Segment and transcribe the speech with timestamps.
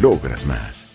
[0.00, 0.86] logras más.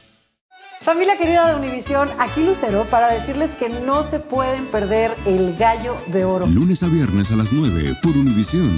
[0.81, 5.97] Familia querida de Univisión, aquí Lucero para decirles que no se pueden perder el gallo
[6.07, 6.45] de oro.
[6.45, 8.71] Lunes a viernes a las 9 por Univisión.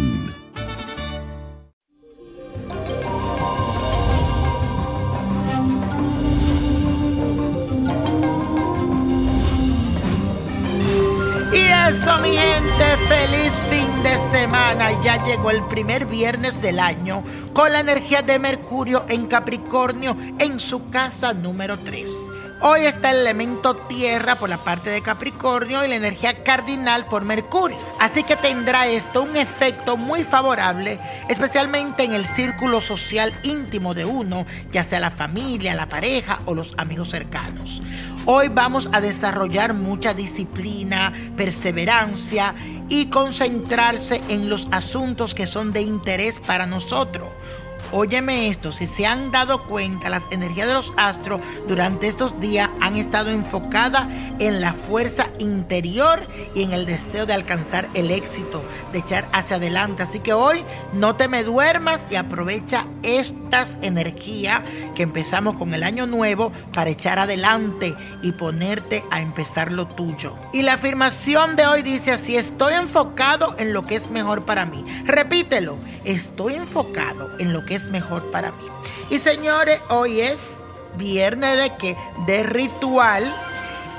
[11.53, 13.90] Y eso, mi gente, feliz fin
[14.71, 20.61] Ya llegó el primer viernes del año con la energía de Mercurio en Capricornio en
[20.61, 22.09] su casa número 3.
[22.61, 27.25] Hoy está el elemento tierra por la parte de Capricornio y la energía cardinal por
[27.25, 27.77] Mercurio.
[27.99, 34.05] Así que tendrá esto un efecto muy favorable, especialmente en el círculo social íntimo de
[34.05, 37.81] uno, ya sea la familia, la pareja o los amigos cercanos.
[38.25, 42.53] Hoy vamos a desarrollar mucha disciplina, perseverancia
[42.87, 47.27] y concentrarse en los asuntos que son de interés para nosotros.
[47.93, 52.69] Óyeme esto, si se han dado cuenta, las energías de los astros durante estos días
[52.79, 54.07] han estado enfocadas
[54.39, 56.25] en la fuerza interior
[56.55, 58.63] y en el deseo de alcanzar el éxito,
[58.93, 60.03] de echar hacia adelante.
[60.03, 60.63] Así que hoy
[60.93, 64.61] no te me duermas y aprovecha estas energías
[64.95, 70.37] que empezamos con el año nuevo para echar adelante y ponerte a empezar lo tuyo.
[70.53, 74.65] Y la afirmación de hoy dice así, estoy enfocado en lo que es mejor para
[74.65, 74.83] mí.
[75.03, 78.65] Repítelo, estoy enfocado en lo que es mejor para mí.
[79.09, 80.41] Y señores, hoy es
[80.97, 83.33] viernes de que de ritual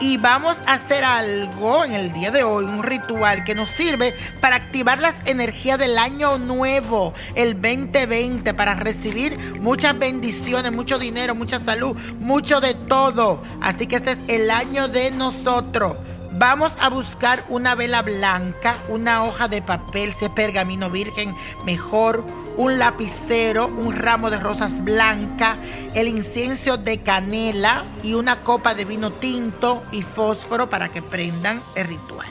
[0.02, 4.14] y vamos a hacer algo en el día de hoy, un ritual que nos sirve
[4.40, 11.36] para activar las energías del año nuevo, el 2020, para recibir muchas bendiciones, mucho dinero,
[11.36, 13.44] mucha salud, mucho de todo.
[13.60, 15.96] Así que este es el año de nosotros.
[16.32, 21.32] Vamos a buscar una vela blanca, una hoja de papel, si es pergamino virgen,
[21.64, 22.24] mejor,
[22.56, 25.56] un lapicero, un ramo de rosas blancas,
[25.94, 31.62] el incienso de canela y una copa de vino tinto y fósforo para que prendan
[31.74, 32.28] el ritual.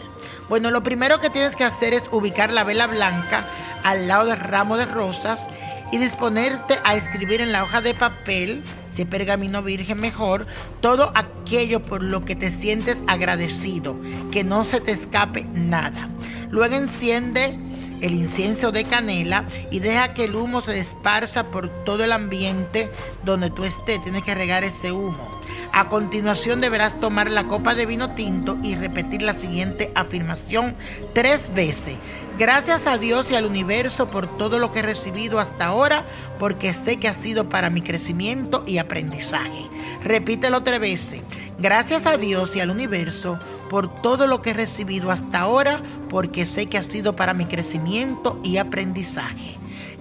[0.50, 3.46] Bueno, lo primero que tienes que hacer es ubicar la vela blanca
[3.84, 5.48] al lado del ramo de rosas
[5.92, 10.46] y disponerte a escribir en la hoja de papel, si pergamino virgen mejor,
[10.80, 13.98] todo aquello por lo que te sientes agradecido,
[14.32, 16.10] que no se te escape nada.
[16.50, 17.58] Luego enciende
[18.02, 22.90] el incienso de canela y deja que el humo se esparza por todo el ambiente
[23.24, 24.04] donde tú estés.
[24.04, 25.42] Tienes que regar ese humo.
[25.74, 30.76] A continuación deberás tomar la copa de vino tinto y repetir la siguiente afirmación
[31.14, 31.96] tres veces.
[32.38, 36.06] Gracias a Dios y al universo por todo lo que he recibido hasta ahora,
[36.40, 39.70] porque sé que ha sido para mi crecimiento y aprendizaje.
[40.04, 41.22] Repítelo tres veces.
[41.58, 43.40] Gracias a Dios y al universo
[43.72, 47.46] por todo lo que he recibido hasta ahora, porque sé que ha sido para mi
[47.46, 49.56] crecimiento y aprendizaje.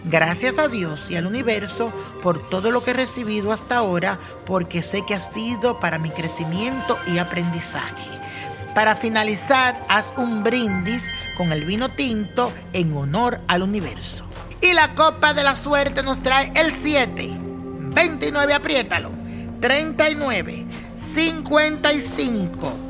[0.06, 4.82] Gracias a Dios y al universo por todo lo que he recibido hasta ahora, porque
[4.82, 8.10] sé que ha sido para mi crecimiento y aprendizaje.
[8.74, 14.24] Para finalizar, haz un brindis con el vino tinto en honor al universo.
[14.60, 17.38] Y la copa de la suerte nos trae el 7,
[17.94, 19.12] 29, apriétalo,
[19.60, 22.89] 39, 55,